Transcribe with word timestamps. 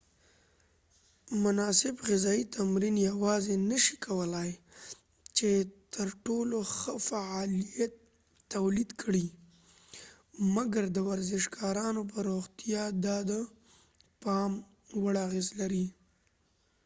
مناسب 1.43 1.95
غذایې 2.07 2.45
تمرین 2.57 2.95
یواځی 3.09 3.55
نه 3.69 3.77
شي 3.83 3.95
کولای 4.07 4.51
چې 5.37 5.49
ترټولو 5.95 6.57
ښه 6.75 6.93
فعالیت 7.09 7.93
تولید 8.53 8.89
کړي 9.01 9.27
مګر 10.55 10.83
د 10.91 10.97
ورزشکارانو 11.09 12.01
په 12.11 12.17
روغتیا 12.29 12.83
دا 13.05 13.17
د 13.29 13.31
پام 14.23 14.51
وړ 15.01 15.13
اغیز 15.27 15.47
لري 15.59 15.85